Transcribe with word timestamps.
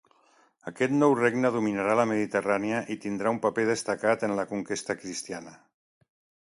Aquest 0.69 0.95
nou 1.01 1.13
regne 1.19 1.51
dominarà 1.57 1.93
la 1.99 2.07
Mediterrània 2.13 2.81
i 2.95 2.99
tindrà 3.05 3.35
un 3.35 3.41
paper 3.47 3.67
destacat 3.71 4.27
en 4.31 4.35
la 4.43 4.49
conquesta 4.55 4.99
cristiana. 5.05 5.57